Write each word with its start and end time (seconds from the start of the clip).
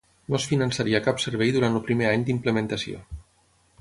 No 0.33 0.37
es 0.37 0.45
finançaria 0.51 1.01
cap 1.07 1.21
servei 1.25 1.53
durant 1.57 1.77
el 1.81 1.85
primer 1.91 2.09
any 2.13 2.27
d'implementació. 2.31 3.07